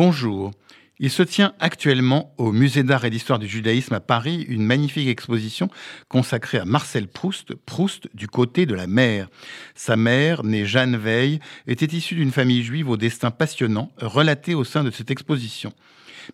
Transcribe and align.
Bonjour. 0.00 0.52
Il 1.00 1.10
se 1.10 1.24
tient 1.24 1.54
actuellement 1.58 2.32
au 2.38 2.52
Musée 2.52 2.84
d'art 2.84 3.04
et 3.04 3.10
d'histoire 3.10 3.40
du 3.40 3.48
judaïsme 3.48 3.94
à 3.94 3.98
Paris 3.98 4.46
une 4.48 4.62
magnifique 4.62 5.08
exposition 5.08 5.68
consacrée 6.08 6.58
à 6.58 6.64
Marcel 6.64 7.08
Proust, 7.08 7.56
Proust 7.56 8.08
du 8.14 8.28
côté 8.28 8.64
de 8.64 8.76
la 8.76 8.86
mer. 8.86 9.28
Sa 9.74 9.96
mère, 9.96 10.44
née 10.44 10.66
Jeanne 10.66 10.96
Veil, 10.96 11.40
était 11.66 11.96
issue 11.96 12.14
d'une 12.14 12.30
famille 12.30 12.62
juive 12.62 12.88
au 12.88 12.96
destin 12.96 13.32
passionnant, 13.32 13.90
relaté 13.96 14.54
au 14.54 14.62
sein 14.62 14.84
de 14.84 14.92
cette 14.92 15.10
exposition. 15.10 15.72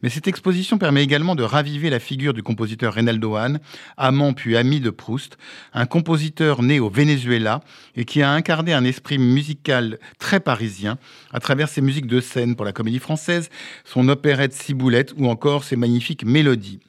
Mais 0.02 0.08
cette 0.08 0.28
exposition 0.28 0.78
permet 0.78 1.02
également 1.02 1.34
de 1.34 1.42
raviver 1.42 1.90
la 1.90 2.00
figure 2.00 2.34
du 2.34 2.42
compositeur 2.42 2.94
Reynaldo 2.94 3.36
Hahn, 3.36 3.60
amant 3.96 4.32
puis 4.32 4.56
ami 4.56 4.80
de 4.80 4.90
Proust, 4.90 5.38
un 5.72 5.86
compositeur 5.86 6.62
né 6.62 6.80
au 6.80 6.90
Venezuela 6.90 7.60
et 7.96 8.04
qui 8.04 8.22
a 8.22 8.30
incarné 8.30 8.72
un 8.72 8.84
esprit 8.84 9.18
musical 9.18 9.98
très 10.18 10.40
parisien 10.40 10.98
à 11.32 11.40
travers 11.40 11.68
ses 11.68 11.80
musiques 11.80 12.06
de 12.06 12.20
scène 12.20 12.56
pour 12.56 12.64
la 12.64 12.72
comédie 12.72 12.98
française, 12.98 13.50
son 13.84 14.08
opérette 14.08 14.52
Ciboulette 14.52 15.14
ou 15.16 15.28
encore 15.28 15.64
ses 15.64 15.76
magnifiques 15.76 16.24
mélodies 16.24 16.80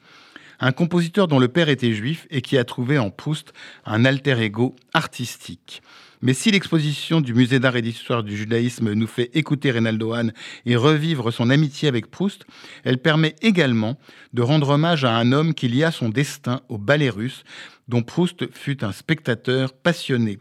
un 0.59 0.71
compositeur 0.71 1.27
dont 1.27 1.39
le 1.39 1.47
père 1.47 1.69
était 1.69 1.93
juif 1.93 2.27
et 2.29 2.41
qui 2.41 2.57
a 2.57 2.63
trouvé 2.63 2.97
en 2.97 3.09
Proust 3.09 3.53
un 3.85 4.05
alter 4.05 4.39
ego 4.41 4.75
artistique. 4.93 5.81
Mais 6.21 6.33
si 6.33 6.49
l'exposition 6.49 7.21
du 7.21 7.33
Musée 7.33 7.59
d'art 7.59 7.75
et 7.75 7.81
d'histoire 7.81 8.23
du 8.23 8.35
judaïsme 8.35 8.93
nous 8.93 9.07
fait 9.07 9.29
écouter 9.35 9.71
Reynaldo 9.71 10.13
Hahn 10.13 10.33
et 10.65 10.75
revivre 10.75 11.31
son 11.31 11.49
amitié 11.49 11.87
avec 11.87 12.09
Proust, 12.09 12.45
elle 12.83 12.97
permet 12.97 13.35
également 13.41 13.99
de 14.33 14.41
rendre 14.41 14.69
hommage 14.69 15.03
à 15.03 15.15
un 15.15 15.31
homme 15.31 15.53
qui 15.53 15.67
lia 15.67 15.91
son 15.91 16.09
destin 16.09 16.61
au 16.69 16.77
ballet 16.77 17.09
russe, 17.09 17.43
dont 17.87 18.01
Proust 18.01 18.51
fut 18.53 18.83
un 18.83 18.91
spectateur 18.91 19.73
passionné. 19.73 20.39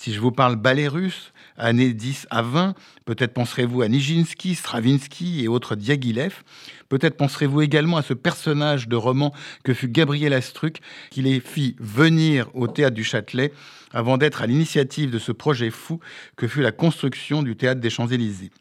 Si 0.00 0.12
je 0.12 0.20
vous 0.20 0.30
parle 0.30 0.54
ballet 0.54 0.86
russe, 0.86 1.32
années 1.56 1.92
10 1.92 2.28
à 2.30 2.42
20, 2.42 2.74
peut-être 3.04 3.34
penserez-vous 3.34 3.82
à 3.82 3.88
Nijinsky, 3.88 4.54
Stravinsky 4.54 5.42
et 5.42 5.48
autres 5.48 5.74
Diaghilev. 5.74 6.44
Peut-être 6.88 7.16
penserez-vous 7.16 7.62
également 7.62 7.96
à 7.96 8.02
ce 8.02 8.14
personnage 8.14 8.86
de 8.86 8.94
roman 8.94 9.34
que 9.64 9.74
fut 9.74 9.88
Gabriel 9.88 10.34
Astruc, 10.34 10.78
qui 11.10 11.22
les 11.22 11.40
fit 11.40 11.74
venir 11.80 12.48
au 12.54 12.68
théâtre 12.68 12.94
du 12.94 13.02
Châtelet 13.02 13.52
avant 13.92 14.18
d'être 14.18 14.40
à 14.40 14.46
l'initiative 14.46 15.10
de 15.10 15.18
ce 15.18 15.32
projet 15.32 15.70
fou 15.70 15.98
que 16.36 16.46
fut 16.46 16.62
la 16.62 16.70
construction 16.70 17.42
du 17.42 17.56
théâtre 17.56 17.80
des 17.80 17.90
Champs-Élysées. 17.90 18.52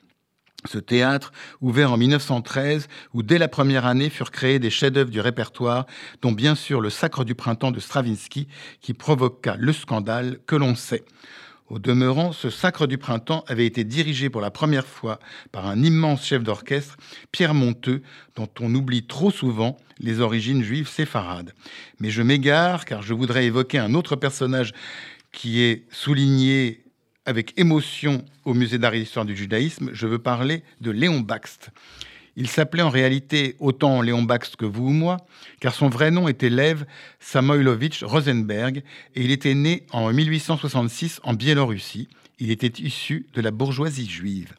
Ce 0.68 0.78
théâtre, 0.78 1.32
ouvert 1.62 1.92
en 1.92 1.98
1913, 1.98 2.88
où 3.14 3.24
dès 3.24 3.38
la 3.38 3.48
première 3.48 3.86
année 3.86 4.10
furent 4.10 4.32
créés 4.32 4.60
des 4.60 4.70
chefs-d'œuvre 4.70 5.10
du 5.10 5.22
répertoire, 5.22 5.86
dont 6.22 6.32
bien 6.32 6.56
sûr 6.56 6.82
le 6.82 6.90
Sacre 6.90 7.24
du 7.24 7.36
printemps 7.36 7.72
de 7.72 7.80
Stravinsky, 7.80 8.48
qui 8.82 8.94
provoqua 8.94 9.56
le 9.58 9.74
scandale 9.74 10.40
que 10.46 10.56
l'on 10.56 10.76
sait. 10.76 11.04
Au 11.70 11.80
demeurant, 11.80 12.32
ce 12.32 12.50
Sacre 12.50 12.88
du 12.88 12.98
printemps 12.98 13.44
avait 13.48 13.66
été 13.66 13.84
dirigé 13.84 14.30
pour 14.30 14.40
la 14.40 14.52
première 14.52 14.88
fois 14.88 15.20
par 15.52 15.68
un 15.68 15.84
immense 15.84 16.26
chef 16.26 16.42
d'orchestre, 16.42 16.96
Pierre 17.32 17.54
Monteux, 17.54 18.02
dont 18.36 18.48
on 18.62 18.74
oublie 18.74 19.06
trop 19.06 19.32
souvent 19.32 19.78
les 20.00 20.22
origines 20.22 20.64
juives 20.64 20.88
séfarades. 20.88 21.54
Mais 22.00 22.10
je 22.10 22.22
m'égare 22.22 22.86
car 22.86 23.02
je 23.02 23.14
voudrais 23.14 23.46
évoquer 23.46 23.80
un 23.80 23.96
autre 23.96 24.16
personnage 24.16 24.72
qui 25.34 25.62
est 25.62 25.84
souligné 25.92 26.84
avec 27.28 27.54
émotion 27.60 28.24
au 28.46 28.54
Musée 28.54 28.80
d'art 28.80 28.94
et 28.94 29.00
d'histoire 29.00 29.26
du 29.26 29.36
judaïsme, 29.36 29.90
je 29.92 30.08
veux 30.08 30.18
parler 30.18 30.64
de 30.80 30.92
Léon 30.92 31.20
Baxt. 31.20 31.70
Il 32.38 32.48
s'appelait 32.48 32.84
en 32.84 32.90
réalité 32.90 33.58
autant 33.60 34.02
Léon 34.02 34.24
Baxt 34.24 34.56
que 34.56 34.66
vous 34.66 34.88
ou 34.88 34.92
moi, 34.92 35.18
car 35.60 35.76
son 35.76 35.90
vrai 35.90 36.10
nom 36.10 36.30
était 36.30 36.50
Lev 36.50 36.86
Samoilovitch 37.20 38.04
Rosenberg, 38.04 38.82
et 39.16 39.24
il 39.24 39.32
était 39.32 39.56
né 39.56 39.84
en 39.92 40.14
1866 40.14 41.20
en 41.24 41.34
Biélorussie. 41.34 42.08
Il 42.40 42.50
était 42.50 42.82
issu 42.82 43.26
de 43.34 43.42
la 43.42 43.52
bourgeoisie 43.52 44.10
juive. 44.10 44.54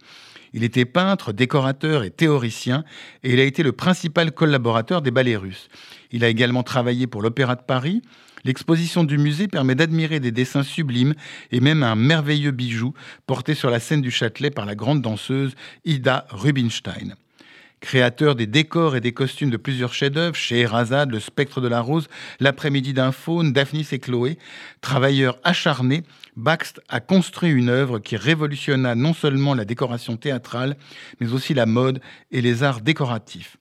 Il 0.53 0.65
était 0.65 0.85
peintre, 0.85 1.33
décorateur 1.33 2.05
et 2.05 2.11
théoricien, 2.11 2.85
et 3.23 3.33
il 3.33 3.41
a 3.41 3.45
été 3.45 3.63
le 3.63 3.73
principal 3.73 4.33
collaborateur 4.33 5.03
des 5.03 5.11
ballets 5.11 5.37
russes. 5.37 5.69
Il 6.11 6.25
a 6.25 6.29
également 6.29 6.63
travaillé 6.63 7.07
pour 7.07 7.23
l'Opéra 7.23 7.55
de 7.55 7.63
Paris, 7.63 8.03
L'exposition 8.45 9.05
du 9.05 9.19
musée 9.19 9.49
permet 9.49 9.75
d'admirer 9.75 10.21
des 10.21 10.31
dessins 10.31 10.62
sublimes 10.62 11.15
et 11.50 11.61
même 11.61 11.83
un 11.83 11.97
merveilleux 11.97 12.53
bijou 12.53 12.95
porté 13.27 13.55
sur 13.55 13.69
la 13.69 13.81
scène 13.81 14.00
du 14.00 14.11
Châtelet 14.11 14.50
par 14.50 14.65
la 14.65 14.75
grande 14.75 15.03
danseuse 15.03 15.55
Ida 15.84 16.27
Rubinstein. 16.31 17.17
Créateur 17.81 18.34
des 18.34 18.47
décors 18.47 18.97
et 18.97 19.00
des 19.00 19.12
costumes 19.12 19.50
de 19.50 19.56
plusieurs 19.56 19.94
chefs-d'œuvre, 19.94 20.34
Scheherazade, 20.34 21.11
Le 21.11 21.21
Spectre 21.21 21.61
de 21.61 21.69
la 21.69 21.81
Rose, 21.81 22.09
L'après-midi 22.41 22.93
d'un 22.93 23.12
faune, 23.12 23.53
Daphnis 23.53 23.87
et 23.93 23.99
Chloé, 23.99 24.39
travailleur 24.81 25.39
acharné, 25.44 26.03
Baxt 26.37 26.81
a 26.89 27.00
construit 27.00 27.50
une 27.50 27.69
œuvre 27.69 27.99
qui 27.99 28.16
révolutionna 28.16 28.94
non 28.94 29.12
seulement 29.12 29.55
la 29.55 29.65
décoration 29.65 30.16
théâtrale, 30.16 30.77
mais 31.21 31.33
aussi 31.33 31.55
la 31.55 31.66
mode 31.66 32.00
et 32.31 32.41
les 32.41 32.62
arts 32.62 32.81
décoratifs. 32.81 33.56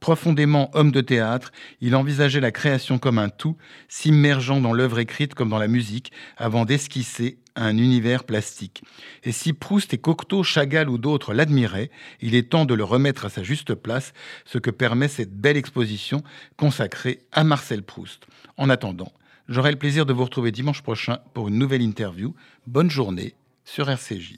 Profondément 0.00 0.70
homme 0.74 0.92
de 0.92 1.00
théâtre, 1.00 1.50
il 1.80 1.96
envisageait 1.96 2.40
la 2.40 2.52
création 2.52 2.98
comme 2.98 3.18
un 3.18 3.28
tout, 3.28 3.56
s'immergeant 3.88 4.60
dans 4.60 4.72
l'œuvre 4.72 5.00
écrite 5.00 5.34
comme 5.34 5.48
dans 5.48 5.58
la 5.58 5.66
musique, 5.66 6.12
avant 6.36 6.64
d'esquisser 6.64 7.38
un 7.56 7.76
univers 7.76 8.24
plastique. 8.24 8.82
Et 9.24 9.32
si 9.32 9.52
Proust 9.52 9.92
et 9.92 9.98
Cocteau, 9.98 10.44
Chagall 10.44 10.88
ou 10.88 10.98
d'autres 10.98 11.34
l'admiraient, 11.34 11.90
il 12.20 12.36
est 12.36 12.50
temps 12.50 12.64
de 12.64 12.74
le 12.74 12.84
remettre 12.84 13.24
à 13.24 13.30
sa 13.30 13.42
juste 13.42 13.74
place, 13.74 14.12
ce 14.44 14.58
que 14.58 14.70
permet 14.70 15.08
cette 15.08 15.34
belle 15.34 15.56
exposition 15.56 16.22
consacrée 16.56 17.20
à 17.32 17.42
Marcel 17.42 17.82
Proust. 17.82 18.26
En 18.56 18.70
attendant, 18.70 19.12
j'aurai 19.48 19.72
le 19.72 19.78
plaisir 19.78 20.06
de 20.06 20.12
vous 20.12 20.24
retrouver 20.24 20.52
dimanche 20.52 20.82
prochain 20.82 21.18
pour 21.34 21.48
une 21.48 21.58
nouvelle 21.58 21.82
interview. 21.82 22.34
Bonne 22.66 22.90
journée 22.90 23.34
sur 23.64 23.90
RCJ. 23.90 24.36